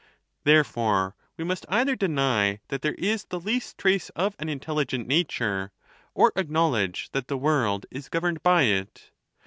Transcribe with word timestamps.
Therefore 0.45 1.15
we 1.37 1.43
must 1.43 1.63
either 1.69 1.95
deny 1.95 2.59
that 2.69 2.81
there 2.81 2.95
lis 2.97 3.23
the 3.23 3.39
least 3.39 3.77
trace 3.77 4.09
of 4.15 4.35
an 4.39 4.49
intelligent 4.49 5.07
nature, 5.07 5.73
or 6.15 6.31
acknowledge 6.35 7.11
'that 7.11 7.27
the 7.27 7.37
world 7.37 7.85
is 7.91 8.09
governed 8.09 8.41
by 8.41 8.63
it. 8.63 9.11